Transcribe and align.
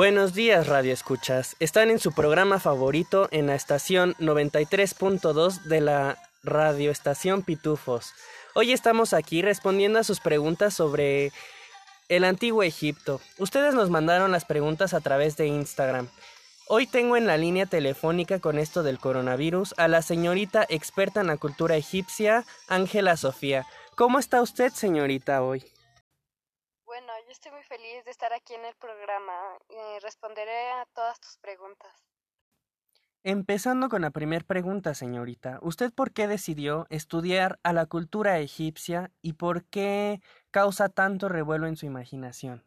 Buenos 0.00 0.32
días, 0.32 0.66
Radio 0.66 0.94
Escuchas. 0.94 1.56
Están 1.60 1.90
en 1.90 1.98
su 1.98 2.12
programa 2.12 2.58
favorito 2.58 3.28
en 3.32 3.48
la 3.48 3.54
estación 3.54 4.14
93.2 4.14 5.64
de 5.64 5.82
la 5.82 6.16
radioestación 6.42 7.42
Pitufos. 7.42 8.14
Hoy 8.54 8.72
estamos 8.72 9.12
aquí 9.12 9.42
respondiendo 9.42 9.98
a 9.98 10.04
sus 10.04 10.20
preguntas 10.20 10.72
sobre 10.72 11.32
el 12.08 12.24
antiguo 12.24 12.62
Egipto. 12.62 13.20
Ustedes 13.36 13.74
nos 13.74 13.90
mandaron 13.90 14.32
las 14.32 14.46
preguntas 14.46 14.94
a 14.94 15.02
través 15.02 15.36
de 15.36 15.48
Instagram. 15.48 16.08
Hoy 16.66 16.86
tengo 16.86 17.18
en 17.18 17.26
la 17.26 17.36
línea 17.36 17.66
telefónica 17.66 18.38
con 18.38 18.58
esto 18.58 18.82
del 18.82 18.98
coronavirus 18.98 19.74
a 19.76 19.86
la 19.86 20.00
señorita 20.00 20.64
experta 20.70 21.20
en 21.20 21.26
la 21.26 21.36
cultura 21.36 21.76
egipcia, 21.76 22.46
Ángela 22.68 23.18
Sofía. 23.18 23.66
¿Cómo 23.96 24.18
está 24.18 24.40
usted, 24.40 24.72
señorita, 24.72 25.42
hoy? 25.42 25.62
Yo 27.30 27.34
estoy 27.34 27.52
muy 27.52 27.62
feliz 27.62 28.04
de 28.04 28.10
estar 28.10 28.32
aquí 28.32 28.54
en 28.54 28.64
el 28.64 28.74
programa 28.74 29.56
y 29.68 30.00
responderé 30.00 30.68
a 30.70 30.84
todas 30.86 31.20
tus 31.20 31.38
preguntas. 31.38 31.92
Empezando 33.22 33.88
con 33.88 34.02
la 34.02 34.10
primera 34.10 34.44
pregunta, 34.44 34.94
señorita. 34.94 35.60
¿Usted 35.62 35.92
por 35.92 36.12
qué 36.12 36.26
decidió 36.26 36.88
estudiar 36.90 37.60
a 37.62 37.72
la 37.72 37.86
cultura 37.86 38.40
egipcia 38.40 39.12
y 39.22 39.34
por 39.34 39.64
qué 39.66 40.18
causa 40.50 40.88
tanto 40.88 41.28
revuelo 41.28 41.68
en 41.68 41.76
su 41.76 41.86
imaginación? 41.86 42.64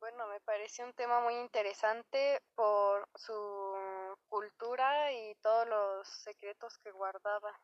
Bueno, 0.00 0.26
me 0.26 0.40
pareció 0.40 0.84
un 0.84 0.92
tema 0.94 1.20
muy 1.20 1.34
interesante 1.34 2.42
por 2.56 3.08
su 3.14 3.32
cultura 4.28 5.12
y 5.12 5.36
todos 5.36 5.68
los 5.68 6.08
secretos 6.08 6.78
que 6.78 6.90
guardaba. 6.90 7.56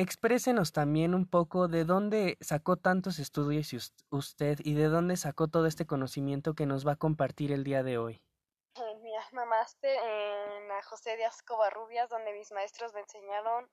Exprésenos 0.00 0.70
también 0.70 1.12
un 1.12 1.26
poco 1.26 1.66
de 1.66 1.84
dónde 1.84 2.38
sacó 2.40 2.76
tantos 2.76 3.18
estudios 3.18 3.72
usted 4.10 4.60
y 4.62 4.74
de 4.74 4.84
dónde 4.84 5.16
sacó 5.16 5.48
todo 5.48 5.66
este 5.66 5.88
conocimiento 5.88 6.54
que 6.54 6.66
nos 6.66 6.86
va 6.86 6.92
a 6.92 6.96
compartir 6.96 7.50
el 7.50 7.64
día 7.64 7.82
de 7.82 7.98
hoy. 7.98 8.22
Mi 9.02 9.16
alma 9.16 9.44
máster 9.46 9.90
en 9.90 10.68
la 10.68 10.80
José 10.84 11.16
de 11.16 11.24
Covarrubias, 11.44 12.08
donde 12.10 12.32
mis 12.32 12.52
maestros 12.52 12.94
me 12.94 13.00
enseñaron 13.00 13.68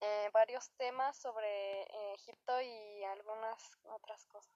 eh, 0.00 0.30
varios 0.32 0.70
temas 0.76 1.16
sobre 1.16 1.82
eh, 1.82 2.14
Egipto 2.14 2.52
y 2.60 3.02
algunas 3.06 3.76
otras 3.82 4.24
cosas. 4.26 4.54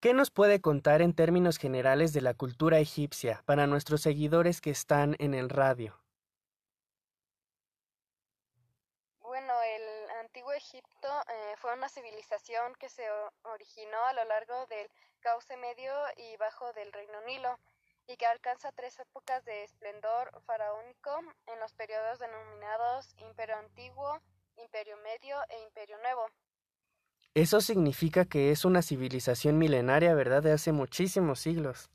¿Qué 0.00 0.12
nos 0.12 0.32
puede 0.32 0.60
contar 0.60 1.02
en 1.02 1.14
términos 1.14 1.56
generales 1.56 2.12
de 2.12 2.22
la 2.22 2.34
cultura 2.34 2.80
egipcia 2.80 3.44
para 3.46 3.68
nuestros 3.68 4.00
seguidores 4.00 4.60
que 4.60 4.70
están 4.70 5.14
en 5.20 5.34
el 5.34 5.50
radio? 5.50 6.00
antiguo 10.30 10.49
Egipto 10.60 11.08
eh, 11.28 11.54
fue 11.56 11.72
una 11.72 11.88
civilización 11.88 12.74
que 12.74 12.90
se 12.90 13.02
originó 13.44 14.04
a 14.04 14.12
lo 14.12 14.24
largo 14.24 14.66
del 14.66 14.90
cauce 15.20 15.56
medio 15.56 15.92
y 16.16 16.36
bajo 16.36 16.72
del 16.74 16.92
reino 16.92 17.20
Nilo 17.22 17.58
y 18.06 18.16
que 18.16 18.26
alcanza 18.26 18.70
tres 18.72 18.98
épocas 18.98 19.44
de 19.46 19.64
esplendor 19.64 20.30
faraónico 20.44 21.10
en 21.46 21.60
los 21.60 21.72
periodos 21.72 22.18
denominados 22.18 23.14
Imperio 23.18 23.56
Antiguo, 23.56 24.20
Imperio 24.56 24.96
Medio 24.98 25.36
e 25.48 25.62
Imperio 25.62 25.96
Nuevo. 25.98 26.26
Eso 27.34 27.60
significa 27.60 28.26
que 28.26 28.50
es 28.50 28.64
una 28.64 28.82
civilización 28.82 29.56
milenaria, 29.56 30.14
¿verdad? 30.14 30.42
De 30.42 30.52
hace 30.52 30.72
muchísimos 30.72 31.40
siglos. 31.40 31.90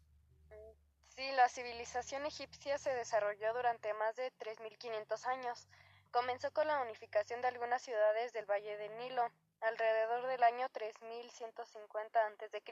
Sí, 1.16 1.32
la 1.34 1.50
civilización 1.50 2.26
egipcia 2.26 2.78
se 2.78 2.94
desarrolló 2.96 3.54
durante 3.54 3.94
más 3.94 4.16
de 4.16 4.32
3.500 4.40 5.26
años 5.28 5.68
Comenzó 6.16 6.50
con 6.54 6.66
la 6.66 6.82
unificación 6.82 7.42
de 7.42 7.50
algunas 7.50 7.82
ciudades 7.82 8.32
del 8.32 8.46
Valle 8.46 8.78
del 8.78 8.98
Nilo, 9.00 9.30
alrededor 9.60 10.26
del 10.28 10.44
año 10.44 10.70
3150 10.70 12.20
a.C. 12.26 12.64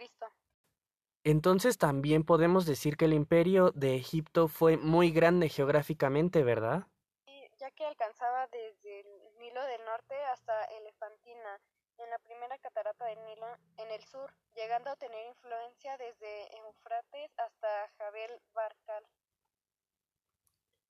Entonces 1.25 1.77
también 1.77 2.23
podemos 2.23 2.65
decir 2.65 2.95
que 2.95 3.03
el 3.03 3.11
imperio 3.11 3.71
de 3.71 3.97
Egipto 3.97 4.47
fue 4.47 4.77
muy 4.77 5.11
grande 5.11 5.49
geográficamente, 5.49 6.41
¿verdad? 6.41 6.87
Sí, 7.25 7.49
ya 7.57 7.69
que 7.71 7.85
alcanzaba 7.85 8.47
desde 8.47 9.01
el 9.01 9.37
Nilo 9.39 9.61
del 9.65 9.83
Norte 9.83 10.15
hasta 10.31 10.63
Elefantina, 10.79 11.59
en 11.97 12.09
la 12.11 12.19
primera 12.19 12.57
catarata 12.59 13.03
del 13.07 13.25
Nilo, 13.25 13.57
en 13.75 13.91
el 13.91 14.05
sur, 14.05 14.33
llegando 14.55 14.89
a 14.89 14.95
tener 14.95 15.27
influencia 15.27 15.97
desde 15.97 16.57
Eufrates 16.59 17.37
hasta 17.37 17.89
Jabel 17.97 18.39
Barkal. 18.53 19.05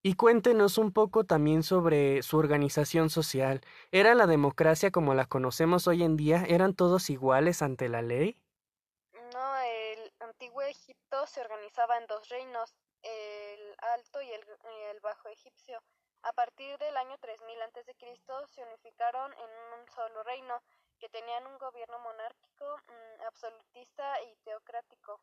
Y 0.06 0.16
cuéntenos 0.16 0.78
un 0.78 0.92
poco 0.92 1.24
también 1.24 1.64
sobre 1.64 2.24
su 2.24 2.38
organización 2.38 3.10
social. 3.10 3.62
¿Era 3.90 4.16
la 4.16 4.28
democracia 4.28 4.92
como 4.92 5.14
la 5.14 5.28
conocemos 5.28 5.88
hoy 5.88 6.04
en 6.04 6.18
día? 6.18 6.44
¿Eran 6.46 6.76
todos 6.76 7.10
iguales 7.10 7.62
ante 7.62 7.88
la 7.88 8.02
ley? 8.02 8.38
No, 9.32 9.56
el 9.62 10.12
antiguo 10.20 10.62
Egipto 10.64 11.26
se 11.26 11.40
organizaba 11.40 11.98
en 12.00 12.08
dos 12.08 12.28
reinos, 12.28 12.76
el 13.02 13.76
Alto 13.96 14.22
y 14.22 14.30
el, 14.30 15.00
Bajo 15.02 15.30
Egipcio. 15.30 15.82
A 16.24 16.34
partir 16.34 16.78
del 16.80 16.98
año 16.98 17.18
3000 17.22 17.62
a.C. 17.62 17.96
se 18.50 18.62
unificaron 18.62 19.32
en 19.32 19.80
un 19.80 19.88
solo 19.88 20.22
reino, 20.24 20.62
que 21.00 21.08
tenían 21.08 21.48
un 21.48 21.58
gobierno 21.58 21.98
monárquico, 22.00 22.78
mm, 22.88 23.22
absolutista 23.26 24.22
y 24.24 24.36
teocrático. 24.44 25.22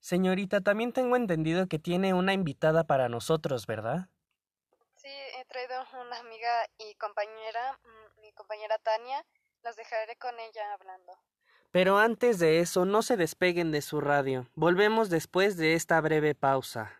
Señorita, 0.00 0.62
también 0.62 0.92
tengo 0.92 1.14
entendido 1.16 1.68
que 1.68 1.78
tiene 1.78 2.14
una 2.14 2.32
invitada 2.32 2.84
para 2.84 3.08
nosotros, 3.08 3.66
¿verdad? 3.66 4.08
Sí, 4.96 5.08
he 5.08 5.44
traído 5.44 5.74
una 6.00 6.18
amiga 6.18 6.66
y 6.78 6.94
compañera, 6.96 7.78
mm, 7.84 8.20
mi 8.20 8.32
compañera 8.32 8.78
Tania. 8.78 9.24
Los 9.62 9.76
dejaré 9.76 10.16
con 10.16 10.34
ella 10.40 10.72
hablando. 10.72 11.12
Pero 11.70 11.98
antes 11.98 12.38
de 12.38 12.60
eso, 12.60 12.84
no 12.84 13.02
se 13.02 13.16
despeguen 13.16 13.70
de 13.70 13.82
su 13.82 14.00
radio. 14.00 14.48
Volvemos 14.54 15.10
después 15.10 15.56
de 15.56 15.74
esta 15.74 16.00
breve 16.00 16.34
pausa. 16.34 16.99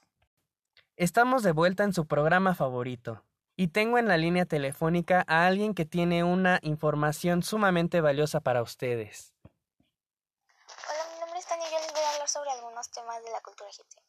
Estamos 1.01 1.41
de 1.41 1.51
vuelta 1.51 1.83
en 1.83 1.93
su 1.93 2.05
programa 2.05 2.53
favorito. 2.53 3.25
Y 3.55 3.69
tengo 3.69 3.97
en 3.97 4.07
la 4.07 4.17
línea 4.17 4.45
telefónica 4.45 5.25
a 5.27 5.47
alguien 5.47 5.73
que 5.73 5.83
tiene 5.83 6.23
una 6.23 6.59
información 6.61 7.41
sumamente 7.41 8.01
valiosa 8.01 8.39
para 8.39 8.61
ustedes. 8.61 9.33
Hola, 9.43 11.03
mi 11.11 11.19
nombre 11.19 11.39
es 11.39 11.47
Tania 11.47 11.67
y 11.67 11.71
yo 11.71 11.79
les 11.79 11.91
voy 11.91 12.03
a 12.03 12.11
hablar 12.11 12.29
sobre 12.29 12.51
algunos 12.51 12.91
temas 12.91 13.23
de 13.23 13.31
la 13.31 13.41
cultura 13.41 13.67
egipcia. 13.71 13.99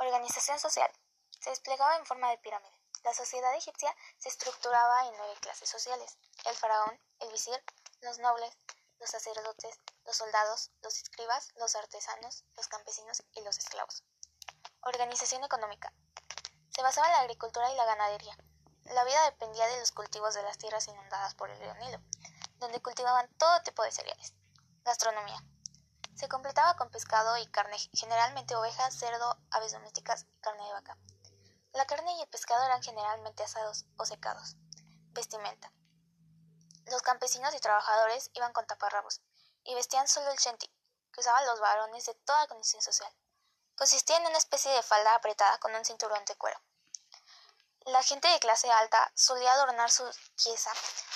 Organización 0.00 0.58
social. 0.58 0.90
Se 1.38 1.50
desplegaba 1.50 1.96
en 1.96 2.06
forma 2.06 2.28
de 2.30 2.38
pirámide. 2.38 2.74
La 3.04 3.14
sociedad 3.14 3.54
egipcia 3.54 3.94
se 4.16 4.30
estructuraba 4.30 5.06
en 5.06 5.14
nueve 5.16 5.34
clases 5.40 5.68
sociales. 5.68 6.18
El 6.44 6.56
faraón, 6.56 6.98
el 7.20 7.30
visir, 7.30 7.54
los 8.02 8.18
nobles, 8.18 8.50
los 8.98 9.10
sacerdotes, 9.10 9.78
los 10.04 10.16
soldados, 10.16 10.72
los 10.82 10.96
escribas, 11.00 11.52
los 11.54 11.76
artesanos, 11.76 12.42
los 12.56 12.66
campesinos 12.66 13.22
y 13.36 13.44
los 13.44 13.56
esclavos. 13.58 14.02
Organización 14.82 15.42
económica. 15.42 15.92
Se 16.70 16.82
basaba 16.82 17.08
en 17.08 17.12
la 17.14 17.20
agricultura 17.20 17.70
y 17.70 17.76
la 17.76 17.84
ganadería. 17.84 18.38
La 18.84 19.04
vida 19.04 19.24
dependía 19.24 19.66
de 19.66 19.80
los 19.80 19.90
cultivos 19.90 20.34
de 20.34 20.42
las 20.42 20.56
tierras 20.56 20.86
inundadas 20.86 21.34
por 21.34 21.50
el 21.50 21.58
río 21.58 21.74
Nilo, 21.74 22.00
donde 22.58 22.80
cultivaban 22.80 23.28
todo 23.38 23.60
tipo 23.62 23.82
de 23.82 23.90
cereales. 23.90 24.34
Gastronomía. 24.84 25.42
Se 26.14 26.28
completaba 26.28 26.76
con 26.76 26.90
pescado 26.90 27.36
y 27.38 27.46
carne, 27.48 27.76
generalmente 27.92 28.54
ovejas, 28.54 28.96
cerdo, 28.96 29.36
aves 29.50 29.72
domésticas 29.72 30.22
y 30.22 30.40
carne 30.40 30.64
de 30.64 30.72
vaca. 30.72 30.96
La 31.72 31.84
carne 31.86 32.16
y 32.16 32.20
el 32.22 32.28
pescado 32.28 32.64
eran 32.64 32.82
generalmente 32.82 33.42
asados 33.42 33.84
o 33.96 34.06
secados. 34.06 34.56
Vestimenta. 35.12 35.72
Los 36.86 37.02
campesinos 37.02 37.52
y 37.52 37.58
trabajadores 37.58 38.30
iban 38.34 38.52
con 38.52 38.66
taparrabos 38.66 39.20
y 39.64 39.74
vestían 39.74 40.06
solo 40.06 40.30
el 40.30 40.38
shenti, 40.38 40.72
que 41.12 41.20
usaban 41.20 41.44
los 41.46 41.60
varones 41.60 42.06
de 42.06 42.14
toda 42.14 42.46
condición 42.46 42.80
social. 42.80 43.12
Consistía 43.78 44.16
en 44.16 44.26
una 44.26 44.38
especie 44.38 44.72
de 44.72 44.82
falda 44.82 45.14
apretada 45.14 45.56
con 45.58 45.72
un 45.72 45.84
cinturón 45.84 46.24
de 46.24 46.34
cuero. 46.34 46.60
La 47.82 48.02
gente 48.02 48.26
de 48.26 48.40
clase 48.40 48.68
alta 48.72 49.12
solía 49.14 49.52
adornar 49.52 49.88
su 49.92 50.02
pieza 50.34 50.72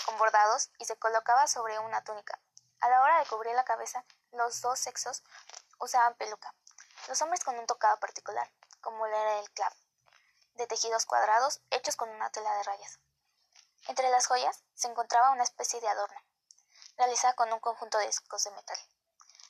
con 0.06 0.16
bordados 0.16 0.70
y 0.78 0.84
se 0.84 0.96
colocaba 0.96 1.48
sobre 1.48 1.80
una 1.80 2.04
túnica. 2.04 2.38
A 2.80 2.88
la 2.88 3.02
hora 3.02 3.18
de 3.18 3.26
cubrir 3.26 3.52
la 3.56 3.64
cabeza, 3.64 4.04
los 4.30 4.60
dos 4.60 4.78
sexos 4.78 5.24
usaban 5.80 6.14
peluca. 6.14 6.54
Los 7.08 7.20
hombres 7.20 7.42
con 7.42 7.58
un 7.58 7.66
tocado 7.66 7.98
particular, 7.98 8.48
como 8.80 9.06
era 9.06 9.40
el 9.40 9.50
clav, 9.50 9.74
de 10.54 10.68
tejidos 10.68 11.04
cuadrados 11.04 11.60
hechos 11.70 11.96
con 11.96 12.10
una 12.10 12.30
tela 12.30 12.54
de 12.54 12.62
rayas. 12.62 13.00
Entre 13.88 14.08
las 14.08 14.28
joyas 14.28 14.62
se 14.74 14.86
encontraba 14.86 15.32
una 15.32 15.42
especie 15.42 15.80
de 15.80 15.88
adorno, 15.88 16.20
realizada 16.96 17.34
con 17.34 17.52
un 17.52 17.58
conjunto 17.58 17.98
de 17.98 18.06
discos 18.06 18.44
de 18.44 18.52
metal, 18.52 18.78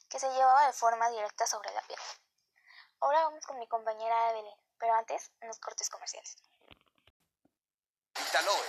que 0.09 0.19
se 0.19 0.33
llevaba 0.33 0.67
de 0.67 0.73
forma 0.73 1.11
directa 1.11 1.47
sobre 1.47 1.71
la 1.73 1.83
piel. 1.83 2.01
Ahora 3.03 3.25
vamos 3.25 3.45
con 3.45 3.59
mi 3.59 3.67
compañera 3.67 4.31
Evelyn, 4.31 4.55
pero 4.79 4.95
antes 4.95 5.33
unos 5.41 5.59
cortes 5.59 5.91
comerciales. 5.91 6.37
Vitaloe, 8.15 8.67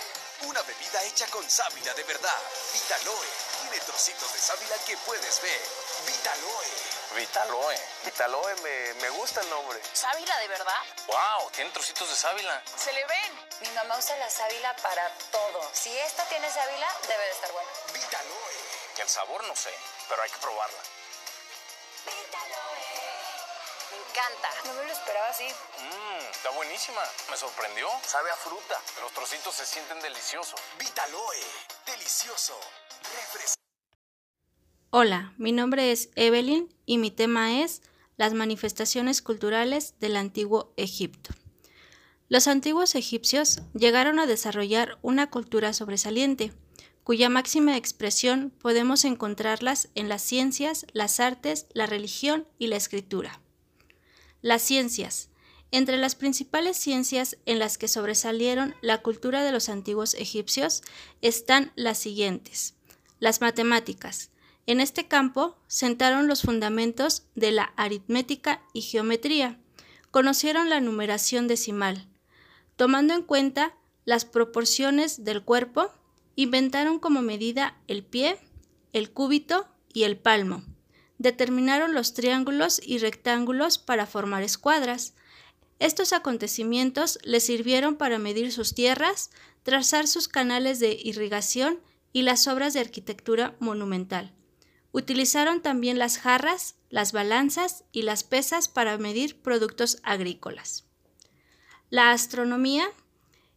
una 0.48 0.60
bebida 0.62 1.04
hecha 1.04 1.28
con 1.28 1.48
sábila 1.48 1.94
de 1.94 2.02
verdad. 2.02 2.36
Vitaloe 2.72 3.28
tiene 3.60 3.78
trocitos 3.84 4.32
de 4.32 4.38
sábila 4.40 4.74
que 4.86 4.96
puedes 5.06 5.40
ver. 5.40 5.60
Vitaloe. 6.06 6.66
Vitaloe. 7.14 7.78
Vitaloe, 8.04 8.54
me, 8.62 8.94
me 8.94 9.10
gusta 9.10 9.40
el 9.40 9.50
nombre. 9.50 9.80
¿Sábila 9.92 10.36
de 10.40 10.48
verdad? 10.48 10.82
¡Wow! 11.06 11.50
Tiene 11.52 11.70
trocitos 11.70 12.08
de 12.08 12.16
sábila. 12.16 12.60
Se 12.76 12.92
le 12.92 13.06
ven. 13.06 13.46
Mi 13.60 13.68
mamá 13.68 13.96
usa 13.96 14.16
la 14.16 14.28
sábila 14.28 14.74
para 14.82 15.14
todo. 15.30 15.70
Si 15.72 15.96
esta 15.96 16.24
tiene 16.24 16.50
sábila, 16.50 16.88
debe 17.06 17.24
de 17.24 17.30
estar 17.30 17.52
buena. 17.52 17.70
Vitaloe. 17.92 18.54
El 18.98 19.08
sabor 19.08 19.44
no 19.44 19.54
sé, 19.54 19.72
pero 20.08 20.22
hay 20.22 20.30
que 20.30 20.38
probarla. 20.38 20.80
Encanta. 24.14 24.48
No 24.66 24.74
me 24.74 24.86
lo 24.86 24.92
esperaba 24.92 25.28
así. 25.28 25.44
Mmm, 25.44 26.30
está 26.30 26.50
buenísima. 26.50 27.00
Me 27.30 27.36
sorprendió. 27.36 27.88
Sabe 28.06 28.30
a 28.30 28.36
fruta. 28.36 28.80
Los 29.02 29.12
trocitos 29.12 29.54
se 29.54 29.66
sienten 29.66 30.00
deliciosos. 30.00 30.60
Vitaloe. 30.78 31.42
Delicioso. 31.86 32.54
Refrescante. 33.02 33.54
Hola, 34.90 35.34
mi 35.36 35.50
nombre 35.50 35.90
es 35.90 36.10
Evelyn 36.14 36.72
y 36.86 36.98
mi 36.98 37.10
tema 37.10 37.60
es 37.62 37.82
las 38.16 38.32
manifestaciones 38.32 39.22
culturales 39.22 39.98
del 39.98 40.16
antiguo 40.16 40.72
Egipto. 40.76 41.34
Los 42.28 42.46
antiguos 42.46 42.94
egipcios 42.94 43.60
llegaron 43.74 44.20
a 44.20 44.26
desarrollar 44.26 44.98
una 45.02 45.30
cultura 45.30 45.72
sobresaliente, 45.72 46.52
cuya 47.02 47.28
máxima 47.28 47.76
expresión 47.76 48.50
podemos 48.62 49.04
encontrarlas 49.04 49.88
en 49.96 50.08
las 50.08 50.22
ciencias, 50.22 50.86
las 50.92 51.18
artes, 51.18 51.66
la 51.74 51.86
religión 51.86 52.46
y 52.58 52.68
la 52.68 52.76
escritura. 52.76 53.40
Las 54.44 54.60
ciencias. 54.60 55.30
Entre 55.70 55.96
las 55.96 56.16
principales 56.16 56.76
ciencias 56.76 57.38
en 57.46 57.58
las 57.58 57.78
que 57.78 57.88
sobresalieron 57.88 58.74
la 58.82 59.00
cultura 59.00 59.42
de 59.42 59.50
los 59.50 59.70
antiguos 59.70 60.12
egipcios 60.12 60.82
están 61.22 61.72
las 61.76 61.96
siguientes. 61.96 62.74
Las 63.20 63.40
matemáticas. 63.40 64.32
En 64.66 64.80
este 64.80 65.08
campo 65.08 65.56
sentaron 65.66 66.28
los 66.28 66.42
fundamentos 66.42 67.22
de 67.34 67.52
la 67.52 67.72
aritmética 67.78 68.60
y 68.74 68.82
geometría. 68.82 69.58
Conocieron 70.10 70.68
la 70.68 70.82
numeración 70.82 71.48
decimal. 71.48 72.06
Tomando 72.76 73.14
en 73.14 73.22
cuenta 73.22 73.74
las 74.04 74.26
proporciones 74.26 75.24
del 75.24 75.42
cuerpo, 75.42 75.90
inventaron 76.36 76.98
como 76.98 77.22
medida 77.22 77.78
el 77.86 78.04
pie, 78.04 78.36
el 78.92 79.10
cúbito 79.10 79.66
y 79.94 80.02
el 80.02 80.18
palmo. 80.18 80.64
Determinaron 81.18 81.94
los 81.94 82.14
triángulos 82.14 82.80
y 82.84 82.98
rectángulos 82.98 83.78
para 83.78 84.06
formar 84.06 84.42
escuadras. 84.42 85.14
Estos 85.78 86.12
acontecimientos 86.12 87.18
les 87.22 87.44
sirvieron 87.44 87.96
para 87.96 88.18
medir 88.18 88.52
sus 88.52 88.74
tierras, 88.74 89.30
trazar 89.62 90.06
sus 90.06 90.28
canales 90.28 90.80
de 90.80 90.98
irrigación 91.02 91.80
y 92.12 92.22
las 92.22 92.46
obras 92.48 92.74
de 92.74 92.80
arquitectura 92.80 93.56
monumental. 93.58 94.32
Utilizaron 94.92 95.60
también 95.60 95.98
las 95.98 96.18
jarras, 96.18 96.76
las 96.88 97.10
balanzas 97.10 97.84
y 97.90 98.02
las 98.02 98.22
pesas 98.22 98.68
para 98.68 98.96
medir 98.98 99.42
productos 99.42 99.98
agrícolas. 100.04 100.84
La 101.90 102.12
astronomía. 102.12 102.88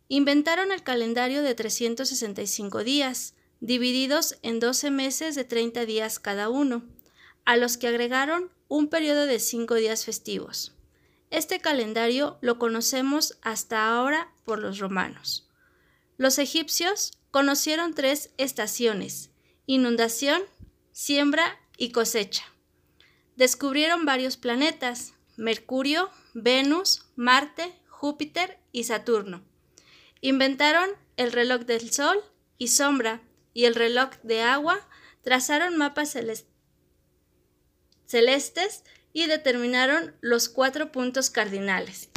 Inventaron 0.09 0.71
el 0.71 0.83
calendario 0.83 1.43
de 1.43 1.53
365 1.53 2.83
días, 2.83 3.35
divididos 3.59 4.37
en 4.41 4.59
12 4.59 4.89
meses 4.89 5.35
de 5.35 5.43
30 5.43 5.85
días 5.85 6.17
cada 6.19 6.49
uno, 6.49 6.83
a 7.47 7.55
los 7.55 7.77
que 7.77 7.87
agregaron 7.87 8.51
un 8.67 8.89
periodo 8.89 9.25
de 9.25 9.39
5 9.39 9.75
días 9.75 10.03
festivos. 10.03 10.75
Este 11.31 11.61
calendario 11.61 12.37
lo 12.41 12.59
conocemos 12.59 13.39
hasta 13.41 13.87
ahora 13.87 14.33
por 14.43 14.59
los 14.59 14.79
romanos. 14.79 15.49
Los 16.17 16.39
egipcios 16.39 17.13
conocieron 17.31 17.93
tres 17.93 18.31
estaciones, 18.37 19.29
inundación, 19.65 20.41
siembra 20.91 21.57
y 21.77 21.93
cosecha. 21.93 22.43
Descubrieron 23.37 24.03
varios 24.03 24.35
planetas, 24.35 25.13
Mercurio, 25.37 26.09
Venus, 26.33 27.05
Marte, 27.15 27.73
Júpiter 27.87 28.59
y 28.73 28.83
Saturno. 28.83 29.41
Inventaron 30.19 30.89
el 31.15 31.31
reloj 31.31 31.61
del 31.61 31.91
Sol 31.93 32.17
y 32.57 32.67
sombra 32.67 33.21
y 33.53 33.63
el 33.65 33.75
reloj 33.75 34.09
de 34.23 34.41
agua, 34.41 34.85
trazaron 35.21 35.77
mapas 35.77 36.13
celestes 38.07 38.83
y 39.13 39.27
determinaron 39.27 40.15
los 40.21 40.49
cuatro 40.49 40.91
puntos 40.91 41.29
cardinales. 41.29 42.09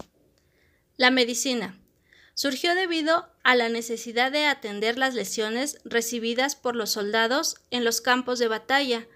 La 0.97 1.11
medicina 1.11 1.79
surgió 2.35 2.75
debido 2.75 3.29
a 3.43 3.55
la 3.55 3.69
necesidad 3.69 4.33
de 4.33 4.47
atender 4.47 4.97
las 4.97 5.13
lesiones 5.13 5.79
recibidas 5.85 6.57
por 6.57 6.75
los 6.75 6.91
soldados 6.91 7.57
en 7.71 7.85
los 7.85 8.01
campos 8.01 8.39
de 8.39 8.49
batalla 8.49 9.07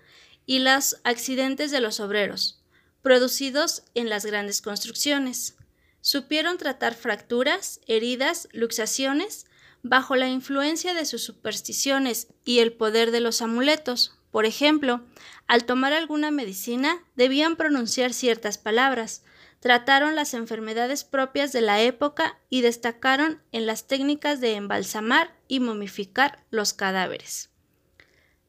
y 0.45 0.59
los 0.59 0.99
accidentes 1.05 1.71
de 1.71 1.81
los 1.81 2.01
obreros, 2.01 2.63
producidos 3.01 3.85
en 3.95 4.11
las 4.11 4.27
grandes 4.27 4.61
construcciones. 4.61 5.57
Supieron 6.03 6.59
tratar 6.59 6.95
fracturas, 6.95 7.81
heridas, 7.87 8.49
luxaciones, 8.53 9.47
bajo 9.83 10.17
la 10.17 10.29
influencia 10.29 10.93
de 10.93 11.07
sus 11.07 11.23
supersticiones 11.23 12.29
y 12.45 12.59
el 12.59 12.73
poder 12.73 13.11
de 13.11 13.21
los 13.21 13.41
amuletos. 13.41 14.19
Por 14.35 14.47
ejemplo, 14.47 15.01
al 15.47 15.65
tomar 15.65 15.93
alguna 15.93 16.33
medicina 16.33 17.05
debían 17.15 17.55
pronunciar 17.55 18.13
ciertas 18.13 18.59
palabras, 18.59 19.23
trataron 19.61 20.17
las 20.17 20.35
enfermedades 20.35 21.05
propias 21.05 21.53
de 21.53 21.61
la 21.61 21.81
época 21.81 22.37
y 22.51 22.61
destacaron 22.61 23.41
en 23.53 23.67
las 23.67 23.87
técnicas 23.87 24.41
de 24.41 24.57
embalsamar 24.57 25.37
y 25.47 25.61
momificar 25.61 26.43
los 26.51 26.73
cadáveres. 26.73 27.51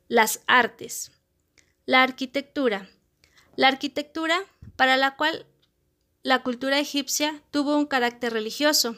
Las 0.07 0.41
artes. 0.47 1.11
La 1.86 2.01
arquitectura. 2.01 2.89
La 3.55 3.67
arquitectura, 3.67 4.39
para 4.75 4.98
la 4.98 5.15
cual 5.15 5.45
la 6.24 6.41
cultura 6.41 6.79
egipcia 6.79 7.43
tuvo 7.51 7.77
un 7.77 7.86
carácter 7.86 8.33
religioso. 8.33 8.95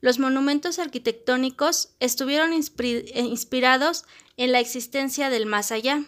Los 0.00 0.18
monumentos 0.18 0.78
arquitectónicos 0.78 1.90
estuvieron 2.00 2.54
inspirados 2.54 4.06
en 4.36 4.52
la 4.52 4.60
existencia 4.60 5.30
del 5.30 5.46
más 5.46 5.72
allá. 5.72 6.04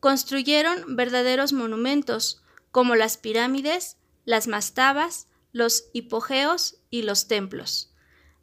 Construyeron 0.00 0.96
verdaderos 0.96 1.52
monumentos, 1.52 2.42
como 2.70 2.94
las 2.94 3.16
pirámides, 3.16 3.96
las 4.24 4.48
mastabas, 4.48 5.28
los 5.52 5.84
hipogeos 5.92 6.76
y 6.90 7.02
los 7.02 7.28
templos. 7.28 7.92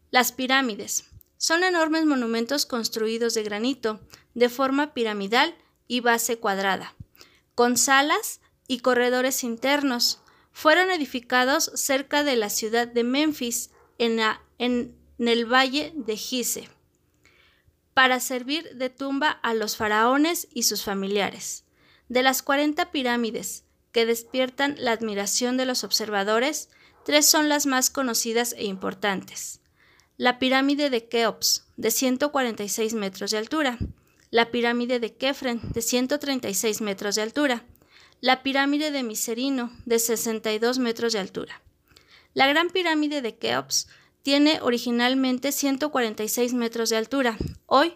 Las 0.10 0.32
pirámides 0.32 1.06
son 1.38 1.64
enormes 1.64 2.06
monumentos 2.06 2.66
construidos 2.66 3.34
de 3.34 3.44
granito, 3.44 4.00
de 4.34 4.50
forma 4.50 4.94
piramidal 4.94 5.56
y 5.88 6.00
base 6.00 6.38
cuadrada, 6.38 6.96
con 7.54 7.78
salas 7.78 8.40
y 8.68 8.80
corredores 8.80 9.44
internos. 9.44 10.22
Fueron 10.52 10.90
edificados 10.90 11.72
cerca 11.76 12.24
de 12.24 12.36
la 12.36 12.50
ciudad 12.50 12.88
de 12.88 13.04
Memphis, 13.04 13.72
en, 13.98 14.20
en 14.58 14.96
el 15.20 15.46
valle 15.46 15.94
de 15.96 16.18
Gise, 16.18 16.70
para 17.94 18.20
servir 18.20 18.76
de 18.76 18.90
tumba 18.90 19.30
a 19.30 19.54
los 19.54 19.78
faraones 19.78 20.48
y 20.54 20.64
sus 20.64 20.84
familiares. 20.84 21.64
De 22.10 22.24
las 22.24 22.42
40 22.42 22.92
pirámides 22.92 23.64
que 23.92 24.06
despiertan 24.06 24.76
la 24.80 24.92
admiración 24.92 25.58
de 25.58 25.66
los 25.66 25.84
observadores, 25.84 26.70
tres 27.06 27.26
son 27.28 27.50
las 27.50 27.66
más 27.66 27.90
conocidas 27.90 28.54
e 28.58 28.66
importantes. 28.66 29.62
La 30.18 30.40
pirámide 30.40 30.90
de 30.90 31.08
Keops, 31.08 31.66
de 31.78 31.92
146 31.92 32.94
metros 32.94 33.32
de 33.32 33.38
altura, 33.38 33.78
la 34.32 34.52
pirámide 34.52 35.00
de 35.00 35.16
Kefren, 35.16 35.62
de 35.74 35.82
136 35.82 36.82
metros 36.82 37.16
de 37.16 37.22
altura, 37.22 37.64
la 38.20 38.42
pirámide 38.42 38.90
de 38.90 39.04
Miserino, 39.04 39.72
de 39.86 40.00
62 40.00 40.80
metros 40.80 41.14
de 41.14 41.20
altura. 41.20 41.62
La 42.34 42.48
gran 42.48 42.70
pirámide 42.70 43.22
de 43.22 43.38
Keops 43.38 43.88
tiene 44.24 44.60
originalmente 44.62 45.52
146 45.52 46.54
metros 46.54 46.90
de 46.90 46.98
altura. 46.98 47.38
Hoy, 47.68 47.94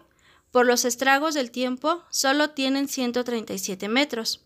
por 0.52 0.66
los 0.66 0.84
estragos 0.84 1.34
del 1.34 1.50
tiempo, 1.50 2.04
solo 2.10 2.50
tienen 2.50 2.86
137 2.86 3.88
metros. 3.88 4.44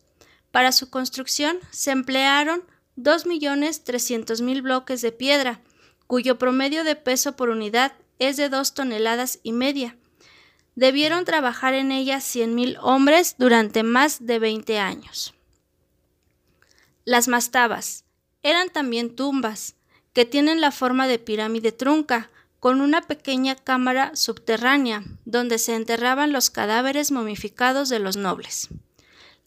Para 0.50 0.72
su 0.72 0.90
construcción 0.90 1.58
se 1.70 1.90
emplearon 1.90 2.62
2.300.000 2.96 4.62
bloques 4.62 5.02
de 5.02 5.12
piedra, 5.12 5.60
cuyo 6.06 6.38
promedio 6.38 6.84
de 6.84 6.96
peso 6.96 7.36
por 7.36 7.48
unidad 7.48 7.92
es 8.18 8.36
de 8.36 8.48
2 8.48 8.74
toneladas 8.74 9.40
y 9.42 9.52
media. 9.52 9.96
Debieron 10.74 11.24
trabajar 11.24 11.74
en 11.74 11.90
ella 11.90 12.18
100.000 12.18 12.78
hombres 12.80 13.34
durante 13.38 13.82
más 13.82 14.24
de 14.24 14.38
20 14.38 14.78
años. 14.78 15.34
Las 17.04 17.28
mastabas 17.28 18.04
eran 18.42 18.70
también 18.70 19.16
tumbas, 19.16 19.74
que 20.12 20.24
tienen 20.24 20.60
la 20.60 20.70
forma 20.70 21.06
de 21.06 21.18
pirámide 21.18 21.72
trunca, 21.72 22.30
con 22.60 22.80
una 22.80 23.02
pequeña 23.02 23.56
cámara 23.56 24.14
subterránea, 24.14 25.02
donde 25.24 25.58
se 25.58 25.74
enterraban 25.74 26.32
los 26.32 26.50
cadáveres 26.50 27.10
momificados 27.10 27.88
de 27.88 27.98
los 27.98 28.16
nobles. 28.16 28.68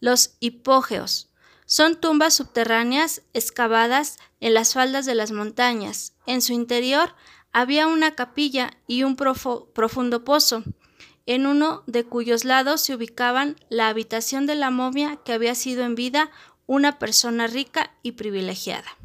los 0.00 0.36
hipógeos. 0.40 1.30
Son 1.64 1.96
tumbas 1.96 2.34
subterráneas 2.34 3.22
excavadas 3.32 4.18
en 4.40 4.52
las 4.52 4.74
faldas 4.74 5.06
de 5.06 5.14
las 5.14 5.32
montañas. 5.32 6.12
En 6.26 6.42
su 6.42 6.52
interior 6.52 7.14
había 7.52 7.86
una 7.86 8.14
capilla 8.14 8.76
y 8.86 9.02
un 9.02 9.16
profundo 9.16 10.24
pozo, 10.24 10.62
en 11.24 11.46
uno 11.46 11.82
de 11.86 12.04
cuyos 12.04 12.44
lados 12.44 12.82
se 12.82 12.94
ubicaban 12.94 13.56
la 13.70 13.88
habitación 13.88 14.46
de 14.46 14.54
la 14.54 14.70
momia 14.70 15.16
que 15.24 15.32
había 15.32 15.54
sido 15.54 15.84
en 15.84 15.94
vida 15.94 16.30
una 16.66 16.98
persona 16.98 17.46
rica 17.46 17.92
y 18.02 18.12
privilegiada. 18.12 18.96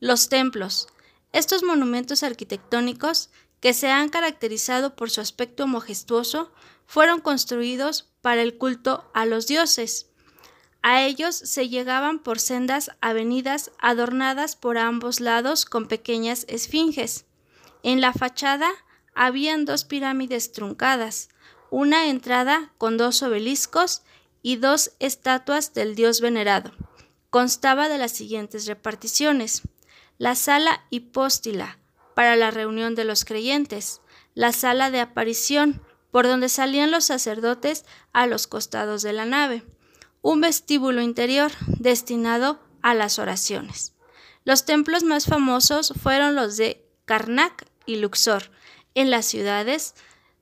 Los 0.00 0.28
templos. 0.28 0.86
Estos 1.32 1.64
monumentos 1.64 2.22
arquitectónicos, 2.22 3.30
que 3.60 3.74
se 3.74 3.90
han 3.90 4.10
caracterizado 4.10 4.94
por 4.94 5.10
su 5.10 5.20
aspecto 5.20 5.66
majestuoso, 5.66 6.52
fueron 6.86 7.20
construidos 7.20 8.08
para 8.20 8.42
el 8.42 8.56
culto 8.56 9.10
a 9.12 9.26
los 9.26 9.48
dioses. 9.48 10.06
A 10.82 11.02
ellos 11.02 11.34
se 11.34 11.68
llegaban 11.68 12.20
por 12.20 12.38
sendas 12.38 12.92
avenidas 13.00 13.72
adornadas 13.80 14.54
por 14.54 14.78
ambos 14.78 15.18
lados 15.18 15.64
con 15.64 15.88
pequeñas 15.88 16.44
esfinges. 16.48 17.26
En 17.82 18.00
la 18.00 18.12
fachada 18.12 18.70
habían 19.16 19.64
dos 19.64 19.84
pirámides 19.84 20.52
truncadas, 20.52 21.28
una 21.70 22.08
entrada 22.08 22.72
con 22.78 22.96
dos 22.96 23.20
obeliscos 23.24 24.02
y 24.42 24.56
dos 24.56 24.92
estatuas 25.00 25.74
del 25.74 25.96
dios 25.96 26.20
venerado. 26.20 26.70
Constaba 27.30 27.88
de 27.88 27.98
las 27.98 28.12
siguientes 28.12 28.66
reparticiones 28.66 29.62
la 30.18 30.34
sala 30.34 30.84
hipóstila 30.90 31.78
para 32.14 32.36
la 32.36 32.50
reunión 32.50 32.94
de 32.94 33.04
los 33.04 33.24
creyentes, 33.24 34.00
la 34.34 34.52
sala 34.52 34.90
de 34.90 35.00
aparición 35.00 35.80
por 36.10 36.26
donde 36.26 36.48
salían 36.48 36.90
los 36.90 37.04
sacerdotes 37.04 37.84
a 38.12 38.26
los 38.26 38.46
costados 38.46 39.02
de 39.02 39.12
la 39.12 39.24
nave, 39.24 39.64
un 40.20 40.40
vestíbulo 40.40 41.00
interior 41.00 41.52
destinado 41.66 42.60
a 42.82 42.94
las 42.94 43.18
oraciones. 43.18 43.94
Los 44.44 44.64
templos 44.64 45.04
más 45.04 45.26
famosos 45.26 45.92
fueron 46.02 46.34
los 46.34 46.56
de 46.56 46.84
Karnak 47.04 47.66
y 47.86 47.96
Luxor, 47.96 48.50
en 48.94 49.10
las 49.10 49.26
ciudades 49.26 49.94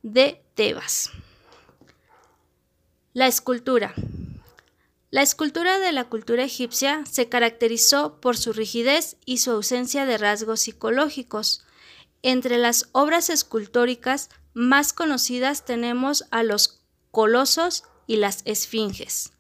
de 0.03 0.43
Tebas. 0.55 1.11
La 3.13 3.27
escultura. 3.27 3.95
La 5.17 5.23
escultura 5.23 5.79
de 5.79 5.93
la 5.93 6.05
cultura 6.05 6.45
egipcia 6.45 7.03
se 7.11 7.31
caracterizó 7.31 8.21
por 8.21 8.37
su 8.37 8.53
rigidez 8.53 9.17
y 9.25 9.39
su 9.39 9.51
ausencia 9.51 10.05
de 10.05 10.19
rasgos 10.19 10.61
psicológicos. 10.61 11.65
Entre 12.21 12.59
las 12.59 12.91
obras 12.93 13.31
escultóricas 13.31 14.29
más 14.53 14.93
conocidas 14.93 15.65
tenemos 15.65 16.27
a 16.31 16.43
los 16.43 16.83
colosos 17.13 17.85
y 18.07 18.17
las 18.17 18.43
esfinges. 18.45 19.33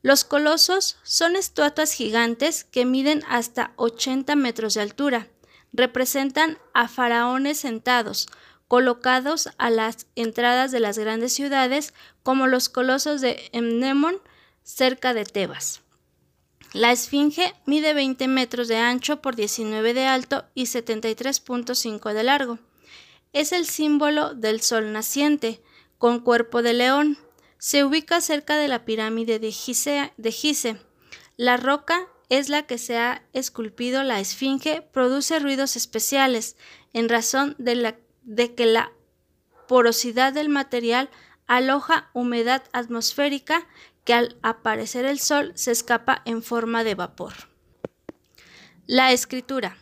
Los 0.00 0.24
colosos 0.24 0.96
son 1.02 1.36
estatuas 1.36 1.92
gigantes 1.92 2.64
que 2.64 2.86
miden 2.86 3.22
hasta 3.28 3.74
80 3.76 4.34
metros 4.34 4.72
de 4.72 4.80
altura. 4.80 5.28
Representan 5.74 6.56
a 6.72 6.88
faraones 6.88 7.58
sentados, 7.58 8.28
colocados 8.66 9.50
a 9.58 9.68
las 9.68 10.06
entradas 10.16 10.72
de 10.72 10.80
las 10.80 10.96
grandes 10.96 11.34
ciudades, 11.34 11.92
como 12.22 12.46
los 12.46 12.70
colosos 12.70 13.20
de 13.20 13.50
Mnemon, 13.52 14.22
cerca 14.62 15.14
de 15.14 15.24
Tebas. 15.24 15.82
La 16.72 16.90
esfinge 16.90 17.54
mide 17.66 17.92
20 17.92 18.28
metros 18.28 18.68
de 18.68 18.76
ancho 18.76 19.20
por 19.20 19.36
19 19.36 19.92
de 19.92 20.06
alto 20.06 20.44
y 20.54 20.64
73.5 20.64 22.14
de 22.14 22.22
largo. 22.22 22.58
Es 23.32 23.52
el 23.52 23.66
símbolo 23.66 24.34
del 24.34 24.62
sol 24.62 24.92
naciente, 24.92 25.62
con 25.98 26.20
cuerpo 26.20 26.62
de 26.62 26.72
león. 26.72 27.18
Se 27.58 27.84
ubica 27.84 28.20
cerca 28.20 28.56
de 28.56 28.68
la 28.68 28.84
pirámide 28.84 29.38
de 29.38 29.52
Gise. 29.52 30.12
De. 30.16 30.80
La 31.36 31.56
roca 31.56 32.08
es 32.28 32.48
la 32.48 32.62
que 32.62 32.78
se 32.78 32.96
ha 32.96 33.22
esculpido 33.34 34.02
la 34.02 34.18
esfinge, 34.18 34.80
produce 34.80 35.38
ruidos 35.38 35.76
especiales 35.76 36.56
en 36.94 37.10
razón 37.10 37.54
de, 37.58 37.74
la, 37.74 37.96
de 38.22 38.54
que 38.54 38.64
la 38.64 38.92
porosidad 39.68 40.32
del 40.32 40.48
material 40.48 41.10
aloja 41.46 42.10
humedad 42.14 42.62
atmosférica 42.72 43.66
que 44.04 44.14
al 44.14 44.36
aparecer 44.42 45.04
el 45.04 45.18
sol 45.18 45.52
se 45.54 45.70
escapa 45.70 46.22
en 46.24 46.42
forma 46.42 46.84
de 46.84 46.94
vapor. 46.94 47.32
La 48.86 49.12
escritura. 49.12 49.78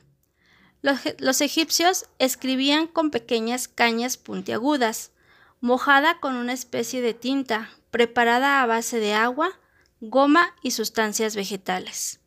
Los, 0.83 1.41
egipcios 1.41 2.07
escribían 2.19 2.87
con 2.87 3.11
pequeñas 3.11 3.69
cañas 3.69 4.17
puntiagudas, 4.17 5.13
mojada 5.61 6.21
con 6.21 6.37
una 6.37 6.55
especie 6.55 7.03
de 7.03 7.13
tinta, 7.13 7.71
preparada 7.91 8.63
a 8.63 8.67
base 8.67 8.99
de 8.99 9.13
agua, 9.13 9.59
goma 10.01 10.55
y 10.63 10.71
sustancias 10.71 11.37
vegetales. 11.37 12.21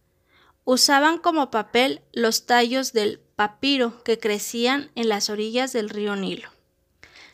Usaban 0.65 1.17
como 1.17 1.50
papel 1.50 2.01
los 2.12 2.45
tallos 2.45 2.93
del 2.93 3.19
papiro 3.35 4.03
que 4.03 4.19
crecían 4.19 4.91
en 4.95 5.09
las 5.09 5.29
orillas 5.29 5.73
del 5.73 5.89
río 5.89 6.15
Nilo. 6.15 6.50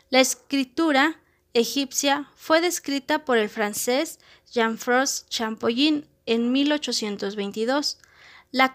La 0.10 0.22
escritura 0.22 1.22
egipcia 1.54 2.30
fue 2.36 2.62
descrita 2.62 3.26
por 3.26 3.38
el 3.38 3.50
francés 3.50 4.20
Jean-François 4.52 5.28
Champollion 5.30 6.06
en 6.26 6.52
1822. 6.52 8.00
La, 8.52 8.74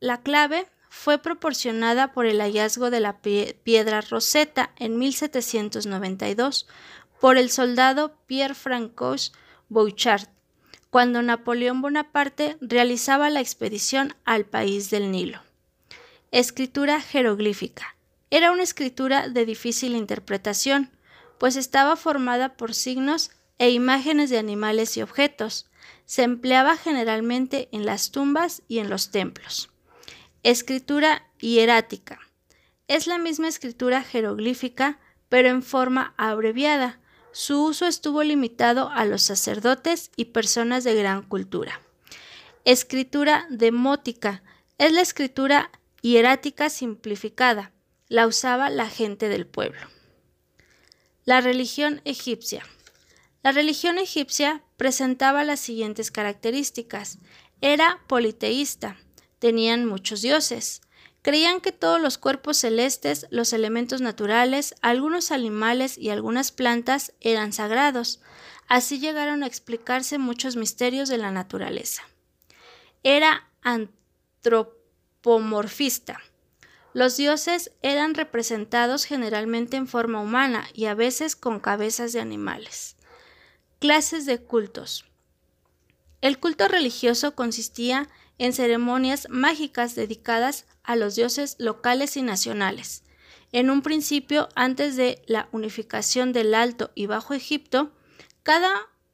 la, 0.00 0.22
clave 0.22 0.66
fue 0.88 1.18
proporcionada 1.18 2.12
por 2.12 2.26
el 2.26 2.40
hallazgo 2.40 2.90
de 2.90 3.00
la 3.00 3.20
piedra 3.20 4.00
Rosetta 4.00 4.70
en 4.76 4.98
1792 4.98 6.66
por 7.20 7.36
el 7.36 7.50
soldado 7.50 8.16
Pierre-Francois 8.26 9.32
Bouchard, 9.68 10.28
cuando 10.90 11.22
Napoleón 11.22 11.80
Bonaparte 11.80 12.56
realizaba 12.60 13.30
la 13.30 13.40
expedición 13.40 14.14
al 14.24 14.44
país 14.44 14.90
del 14.90 15.10
Nilo. 15.10 15.40
Escritura 16.30 17.00
jeroglífica. 17.00 17.96
Era 18.30 18.52
una 18.52 18.62
escritura 18.62 19.28
de 19.28 19.46
difícil 19.46 19.96
interpretación, 19.96 20.90
pues 21.38 21.56
estaba 21.56 21.96
formada 21.96 22.56
por 22.56 22.74
signos 22.74 23.30
e 23.58 23.70
imágenes 23.70 24.30
de 24.30 24.38
animales 24.38 24.96
y 24.96 25.02
objetos. 25.02 25.70
Se 26.04 26.22
empleaba 26.22 26.76
generalmente 26.76 27.68
en 27.72 27.86
las 27.86 28.10
tumbas 28.10 28.62
y 28.68 28.78
en 28.78 28.90
los 28.90 29.10
templos. 29.10 29.70
Escritura 30.42 31.28
hierática. 31.38 32.18
Es 32.88 33.06
la 33.06 33.18
misma 33.18 33.48
escritura 33.48 34.02
jeroglífica, 34.02 34.98
pero 35.28 35.48
en 35.48 35.62
forma 35.62 36.14
abreviada. 36.16 37.00
Su 37.32 37.64
uso 37.64 37.86
estuvo 37.86 38.22
limitado 38.22 38.90
a 38.90 39.04
los 39.04 39.22
sacerdotes 39.22 40.10
y 40.16 40.26
personas 40.26 40.84
de 40.84 40.94
gran 40.94 41.22
cultura. 41.22 41.80
Escritura 42.64 43.46
demótica. 43.50 44.42
Es 44.78 44.92
la 44.92 45.00
escritura 45.00 45.70
hierática 46.02 46.70
simplificada. 46.70 47.72
La 48.08 48.26
usaba 48.26 48.70
la 48.70 48.88
gente 48.88 49.28
del 49.28 49.46
pueblo. 49.46 49.80
La 51.26 51.40
religión 51.40 52.02
egipcia. 52.04 52.66
La 53.42 53.52
religión 53.52 53.96
egipcia 53.96 54.62
presentaba 54.76 55.42
las 55.42 55.58
siguientes 55.58 56.10
características. 56.10 57.16
Era 57.62 58.02
politeísta, 58.08 58.98
tenían 59.38 59.86
muchos 59.86 60.20
dioses. 60.20 60.82
Creían 61.22 61.62
que 61.62 61.72
todos 61.72 61.98
los 61.98 62.18
cuerpos 62.18 62.58
celestes, 62.58 63.26
los 63.30 63.54
elementos 63.54 64.02
naturales, 64.02 64.74
algunos 64.82 65.30
animales 65.30 65.96
y 65.96 66.10
algunas 66.10 66.52
plantas 66.52 67.14
eran 67.20 67.54
sagrados. 67.54 68.20
Así 68.68 68.98
llegaron 68.98 69.42
a 69.42 69.46
explicarse 69.46 70.18
muchos 70.18 70.56
misterios 70.56 71.08
de 71.08 71.16
la 71.16 71.30
naturaleza. 71.30 72.02
Era 73.02 73.48
antropomorfista 73.62 76.20
los 76.94 77.16
dioses 77.16 77.72
eran 77.82 78.14
representados 78.14 79.04
generalmente 79.04 79.76
en 79.76 79.88
forma 79.88 80.20
humana 80.20 80.66
y 80.72 80.86
a 80.86 80.94
veces 80.94 81.36
con 81.36 81.60
cabezas 81.60 82.12
de 82.12 82.20
animales. 82.20 82.96
Clases 83.80 84.24
de 84.26 84.38
cultos. 84.38 85.04
El 86.20 86.38
culto 86.38 86.68
religioso 86.68 87.34
consistía 87.34 88.08
en 88.38 88.52
ceremonias 88.52 89.26
mágicas 89.28 89.94
dedicadas 89.94 90.66
a 90.84 90.96
los 90.96 91.16
dioses 91.16 91.56
locales 91.58 92.16
y 92.16 92.22
nacionales. 92.22 93.02
En 93.52 93.70
un 93.70 93.82
principio, 93.82 94.48
antes 94.54 94.96
de 94.96 95.22
la 95.26 95.48
unificación 95.52 96.32
del 96.32 96.54
Alto 96.54 96.92
y 96.94 97.06
Bajo 97.06 97.34
Egipto, 97.34 97.92
cada 98.42 98.72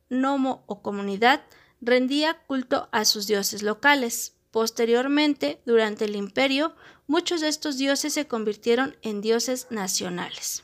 nomo 0.08 0.64
o 0.66 0.82
comunidad 0.82 1.42
rendía 1.80 2.42
culto 2.46 2.88
a 2.92 3.04
sus 3.04 3.26
dioses 3.26 3.62
locales. 3.62 4.36
Posteriormente, 4.50 5.60
durante 5.64 6.04
el 6.04 6.16
imperio, 6.16 6.74
muchos 7.10 7.40
de 7.40 7.48
estos 7.48 7.76
dioses 7.76 8.14
se 8.14 8.28
convirtieron 8.28 8.96
en 9.02 9.20
dioses 9.20 9.66
nacionales. 9.68 10.62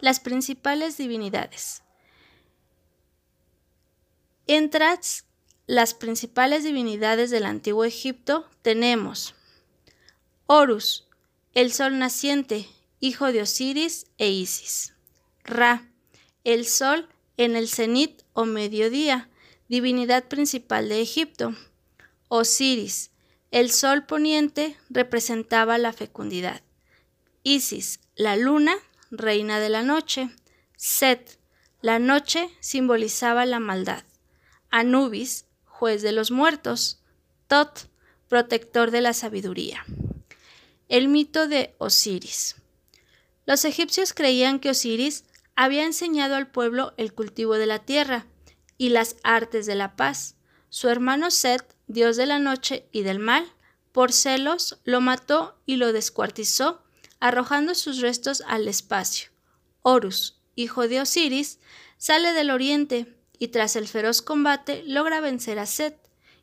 Las 0.00 0.20
principales 0.20 0.96
divinidades. 0.96 1.82
Entre 4.46 4.86
las 5.66 5.92
principales 5.92 6.64
divinidades 6.64 7.30
del 7.30 7.44
antiguo 7.44 7.84
Egipto 7.84 8.48
tenemos 8.62 9.34
Horus, 10.46 11.06
el 11.52 11.70
sol 11.74 11.98
naciente, 11.98 12.66
hijo 13.00 13.30
de 13.30 13.42
Osiris 13.42 14.06
e 14.16 14.30
Isis. 14.30 14.94
Ra, 15.44 15.86
el 16.44 16.66
sol 16.66 17.06
en 17.36 17.54
el 17.54 17.68
cenit 17.68 18.22
o 18.32 18.46
mediodía, 18.46 19.28
divinidad 19.68 20.24
principal 20.24 20.88
de 20.88 21.02
Egipto. 21.02 21.54
Osiris, 22.28 23.10
el 23.50 23.70
sol 23.70 24.06
poniente, 24.06 24.76
representaba 24.90 25.78
la 25.78 25.92
fecundidad. 25.92 26.62
Isis, 27.42 28.00
la 28.16 28.36
luna, 28.36 28.74
reina 29.10 29.60
de 29.60 29.68
la 29.68 29.82
noche. 29.82 30.30
Set, 30.76 31.38
la 31.80 31.98
noche, 31.98 32.50
simbolizaba 32.60 33.46
la 33.46 33.60
maldad. 33.60 34.04
Anubis, 34.70 35.46
juez 35.64 36.02
de 36.02 36.12
los 36.12 36.30
muertos. 36.30 37.00
Tot, 37.46 37.88
protector 38.28 38.90
de 38.90 39.00
la 39.00 39.12
sabiduría. 39.12 39.84
El 40.88 41.08
mito 41.08 41.46
de 41.46 41.74
Osiris. 41.78 42.56
Los 43.44 43.64
egipcios 43.64 44.12
creían 44.12 44.58
que 44.58 44.70
Osiris 44.70 45.24
había 45.54 45.84
enseñado 45.84 46.34
al 46.34 46.50
pueblo 46.50 46.94
el 46.96 47.14
cultivo 47.14 47.54
de 47.54 47.66
la 47.66 47.78
tierra 47.78 48.26
y 48.76 48.88
las 48.88 49.16
artes 49.22 49.66
de 49.66 49.76
la 49.76 49.94
paz. 49.94 50.34
Su 50.68 50.88
hermano 50.88 51.30
Set, 51.30 51.75
dios 51.86 52.16
de 52.16 52.26
la 52.26 52.38
noche 52.38 52.88
y 52.92 53.02
del 53.02 53.18
mal, 53.18 53.46
por 53.92 54.12
celos 54.12 54.78
lo 54.84 55.00
mató 55.00 55.58
y 55.66 55.76
lo 55.76 55.92
descuartizó, 55.92 56.82
arrojando 57.20 57.74
sus 57.74 58.00
restos 58.00 58.42
al 58.46 58.68
espacio. 58.68 59.30
Horus, 59.82 60.40
hijo 60.54 60.88
de 60.88 61.00
Osiris, 61.00 61.58
sale 61.96 62.32
del 62.32 62.50
oriente 62.50 63.16
y 63.38 63.48
tras 63.48 63.76
el 63.76 63.88
feroz 63.88 64.22
combate 64.22 64.82
logra 64.86 65.20
vencer 65.20 65.58
a 65.58 65.66
Set 65.66 65.98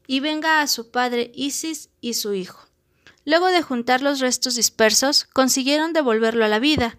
y 0.07 0.19
venga 0.19 0.61
a 0.61 0.67
su 0.67 0.91
padre 0.91 1.31
Isis 1.33 1.89
y 2.01 2.15
su 2.15 2.33
hijo. 2.33 2.67
Luego 3.25 3.47
de 3.47 3.61
juntar 3.61 4.01
los 4.01 4.19
restos 4.19 4.55
dispersos, 4.55 5.23
consiguieron 5.25 5.93
devolverlo 5.93 6.43
a 6.43 6.49
la 6.49 6.59
vida, 6.59 6.97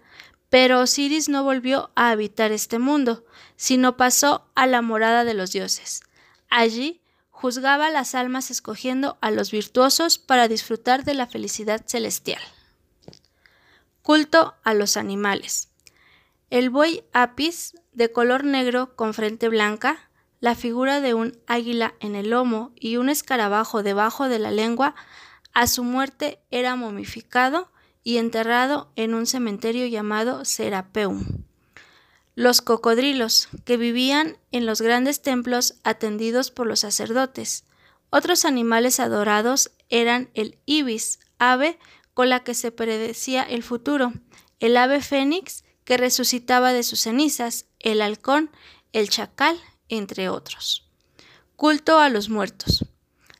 pero 0.49 0.81
Osiris 0.81 1.29
no 1.29 1.43
volvió 1.43 1.91
a 1.95 2.09
habitar 2.09 2.51
este 2.51 2.79
mundo, 2.79 3.25
sino 3.55 3.97
pasó 3.97 4.49
a 4.55 4.65
la 4.65 4.81
morada 4.81 5.23
de 5.23 5.33
los 5.33 5.51
dioses. 5.51 6.01
Allí 6.49 7.01
juzgaba 7.45 7.91
las 7.91 8.15
almas 8.15 8.49
escogiendo 8.49 9.19
a 9.21 9.29
los 9.29 9.51
virtuosos 9.51 10.17
para 10.17 10.47
disfrutar 10.47 11.03
de 11.03 11.13
la 11.13 11.27
felicidad 11.27 11.85
celestial. 11.85 12.41
Culto 14.01 14.55
a 14.63 14.73
los 14.73 14.97
animales. 14.97 15.69
El 16.49 16.71
buey 16.71 17.03
apis, 17.13 17.75
de 17.93 18.11
color 18.11 18.45
negro 18.45 18.95
con 18.95 19.13
frente 19.13 19.47
blanca, 19.47 20.09
la 20.39 20.55
figura 20.55 21.01
de 21.01 21.13
un 21.13 21.37
águila 21.45 21.93
en 21.99 22.15
el 22.15 22.31
lomo 22.31 22.71
y 22.79 22.97
un 22.97 23.09
escarabajo 23.09 23.83
debajo 23.83 24.27
de 24.27 24.39
la 24.39 24.49
lengua, 24.49 24.95
a 25.53 25.67
su 25.67 25.83
muerte 25.83 26.39
era 26.49 26.75
momificado 26.75 27.71
y 28.03 28.17
enterrado 28.17 28.91
en 28.95 29.13
un 29.13 29.27
cementerio 29.27 29.85
llamado 29.85 30.45
Serapeum. 30.45 31.44
Los 32.35 32.61
cocodrilos, 32.61 33.47
que 33.63 33.77
vivían 33.77 34.37
en 34.51 34.65
los 34.65 34.81
grandes 34.81 35.21
templos 35.21 35.75
atendidos 35.83 36.51
por 36.51 36.67
los 36.67 36.81
sacerdotes. 36.81 37.63
Otros 38.09 38.43
animales 38.43 38.99
adorados 38.99 39.71
eran 39.87 40.29
el 40.33 40.59
ibis, 40.65 41.19
ave 41.39 41.79
con 42.13 42.29
la 42.29 42.43
que 42.43 42.53
se 42.53 42.71
predecía 42.71 43.41
el 43.43 43.63
futuro, 43.63 44.11
el 44.59 44.75
ave 44.75 45.01
fénix, 45.01 45.63
que 45.85 45.95
resucitaba 45.95 46.73
de 46.73 46.83
sus 46.83 47.01
cenizas, 47.01 47.67
el 47.79 48.01
halcón, 48.01 48.51
el 48.91 49.09
chacal, 49.09 49.57
entre 49.87 50.27
otros. 50.27 50.89
Culto 51.55 51.99
a 51.99 52.09
los 52.09 52.29
muertos. 52.29 52.85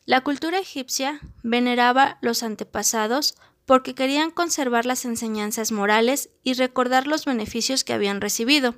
La 0.06 0.22
cultura 0.22 0.60
egipcia 0.60 1.20
veneraba 1.44 2.18
los 2.22 2.44
antepasados 2.44 3.36
porque 3.66 3.96
querían 3.96 4.32
conservar 4.32 4.86
las 4.86 5.06
enseñanzas 5.06 5.72
morales 5.72 6.30
y 6.44 6.54
recordar 6.54 7.08
los 7.08 7.26
beneficios 7.26 7.84
que 7.84 7.94
habían 7.94 8.22
recibido. 8.22 8.76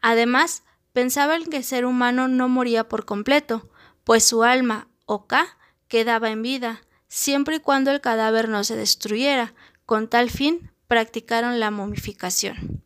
Además, 0.00 0.64
pensaban 0.92 1.44
que 1.44 1.58
el 1.58 1.64
ser 1.64 1.84
humano 1.84 2.28
no 2.28 2.48
moría 2.48 2.88
por 2.88 3.04
completo, 3.04 3.70
pues 4.04 4.24
su 4.24 4.42
alma, 4.42 4.88
o 5.06 5.26
Ka, 5.26 5.56
quedaba 5.86 6.30
en 6.30 6.42
vida, 6.42 6.82
siempre 7.08 7.56
y 7.56 7.60
cuando 7.60 7.90
el 7.90 8.00
cadáver 8.00 8.48
no 8.48 8.64
se 8.64 8.76
destruyera. 8.76 9.54
Con 9.86 10.08
tal 10.08 10.30
fin, 10.30 10.70
practicaron 10.86 11.60
la 11.60 11.70
momificación. 11.70 12.82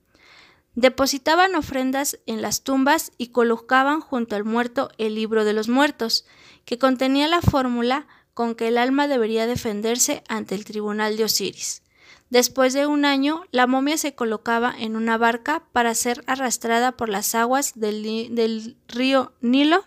Depositaban 0.74 1.54
ofrendas 1.54 2.18
en 2.26 2.40
las 2.40 2.62
tumbas 2.62 3.12
y 3.18 3.28
colocaban 3.28 4.00
junto 4.00 4.36
al 4.36 4.44
muerto 4.44 4.90
el 4.98 5.14
libro 5.14 5.44
de 5.44 5.52
los 5.52 5.68
muertos, 5.68 6.24
que 6.64 6.78
contenía 6.78 7.28
la 7.28 7.42
fórmula 7.42 8.06
con 8.34 8.54
que 8.54 8.68
el 8.68 8.78
alma 8.78 9.08
debería 9.08 9.46
defenderse 9.46 10.22
ante 10.28 10.54
el 10.54 10.64
tribunal 10.64 11.16
de 11.16 11.24
Osiris. 11.24 11.82
Después 12.30 12.72
de 12.72 12.86
un 12.86 13.04
año, 13.04 13.42
la 13.50 13.66
momia 13.66 13.98
se 13.98 14.14
colocaba 14.14 14.74
en 14.78 14.96
una 14.96 15.18
barca 15.18 15.64
para 15.72 15.94
ser 15.94 16.24
arrastrada 16.26 16.92
por 16.92 17.10
las 17.10 17.34
aguas 17.34 17.72
del, 17.74 18.76
río 18.88 19.34
Nilo 19.42 19.84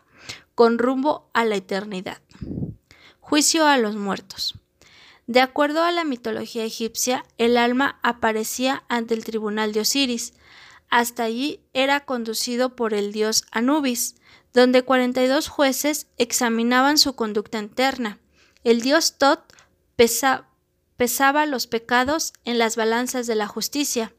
con 0.54 0.78
rumbo 0.78 1.28
a 1.34 1.44
la 1.44 1.56
eternidad. 1.56 2.22
Juicio 3.20 3.66
a 3.66 3.80
los 3.80 3.96
muertos. 3.96 4.60
De 5.26 5.42
acuerdo 5.42 5.84
a 5.84 5.92
la 5.92 6.04
mitología 6.04 6.64
egipcia, 6.64 7.26
el 7.40 7.58
alma 7.58 8.00
aparecía 8.04 8.84
ante 8.90 9.16
el 9.16 9.24
tribunal 9.24 9.74
de 9.74 9.80
Osiris, 9.80 10.34
hasta 10.90 11.24
allí 11.24 11.62
era 11.74 12.06
conducido 12.06 12.76
por 12.76 12.94
el 12.94 13.12
dios 13.12 13.46
Anubis, 13.52 14.18
donde 14.54 14.84
42 14.84 15.48
jueces 15.48 16.08
examinaban 16.18 17.00
su 17.00 17.16
conducta 17.16 17.58
interna. 17.58 18.20
El 18.66 18.82
dios 18.82 19.20
Tot 19.20 19.54
pesaba 19.96 21.46
los 21.46 21.68
pecados 21.68 22.34
en 22.46 22.58
las 22.58 22.76
balanzas 22.76 23.28
de 23.28 23.36
la 23.36 23.46
justicia. 23.46 24.12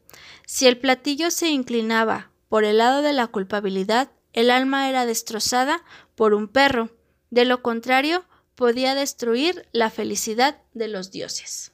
Si 0.45 0.67
el 0.67 0.79
platillo 0.79 1.31
se 1.31 1.49
inclinaba 1.49 2.31
por 2.47 2.63
el 2.63 2.77
lado 2.77 3.01
de 3.01 3.11
la 3.11 3.27
culpabilidad, 3.27 4.09
el 4.31 4.49
alma 4.49 4.87
era 4.87 5.05
destrozada 5.05 5.83
por 6.15 6.33
un 6.33 6.47
perro. 6.47 6.95
De 7.29 7.43
lo 7.43 7.61
contrario, 7.61 8.23
podía 8.55 8.95
destruir 8.95 9.67
la 9.73 9.89
felicidad 9.89 10.61
de 10.73 10.87
los 10.87 11.11
dioses. 11.11 11.73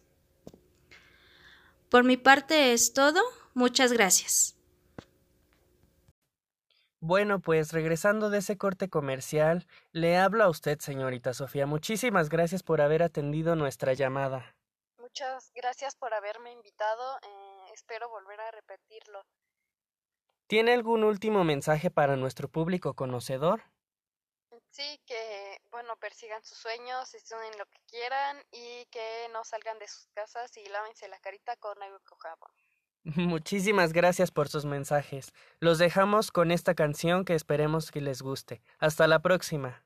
Por 1.89 2.03
mi 2.03 2.17
parte 2.17 2.73
es 2.73 2.93
todo. 2.93 3.21
Muchas 3.53 3.93
gracias. 3.93 4.55
Bueno, 7.05 7.41
pues 7.41 7.73
regresando 7.73 8.29
de 8.29 8.37
ese 8.37 8.57
corte 8.57 8.89
comercial, 8.89 9.67
le 9.91 10.15
hablo 10.15 10.41
a 10.41 10.49
usted, 10.49 10.79
señorita 10.79 11.33
Sofía. 11.33 11.65
Muchísimas 11.65 12.29
gracias 12.29 12.63
por 12.63 12.79
haber 12.79 13.03
atendido 13.03 13.57
nuestra 13.57 13.91
llamada. 13.91 14.55
Muchas 14.99 15.51
gracias 15.53 15.97
por 15.97 16.13
haberme 16.13 16.53
invitado. 16.53 17.17
Eh, 17.17 17.73
espero 17.73 18.07
volver 18.07 18.39
a 18.39 18.51
repetirlo. 18.51 19.21
¿Tiene 20.47 20.71
algún 20.71 21.03
último 21.03 21.43
mensaje 21.43 21.91
para 21.91 22.15
nuestro 22.15 22.47
público 22.47 22.93
conocedor? 22.93 23.63
Sí, 24.69 24.97
que, 25.05 25.59
bueno, 25.71 25.97
persigan 25.97 26.41
sus 26.45 26.57
sueños, 26.57 27.13
estudien 27.15 27.51
lo 27.59 27.65
que 27.65 27.81
quieran 27.85 28.41
y 28.49 28.85
que 28.85 29.27
no 29.33 29.43
salgan 29.43 29.77
de 29.77 29.89
sus 29.89 30.07
casas 30.13 30.55
y 30.55 30.65
lávense 30.67 31.09
la 31.09 31.19
carita 31.19 31.57
con 31.57 31.83
agua 31.83 31.99
con 32.05 32.17
jabón. 32.19 32.51
Muchísimas 33.03 33.91
gracias 33.91 34.31
por 34.31 34.47
sus 34.47 34.65
mensajes. 34.65 35.33
Los 35.59 35.77
dejamos 35.77 36.31
con 36.31 36.51
esta 36.51 36.73
canción 36.73 37.25
que 37.25 37.35
esperemos 37.35 37.91
que 37.91 38.01
les 38.01 38.21
guste. 38.21 38.61
Hasta 38.79 39.07
la 39.07 39.19
próxima. 39.19 39.83